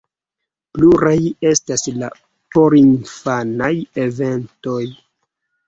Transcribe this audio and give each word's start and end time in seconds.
Pluraj 0.77 1.13
estas 1.49 1.83
la 1.99 2.09
porinfanaj 2.57 3.73
eventoj. 4.07 4.83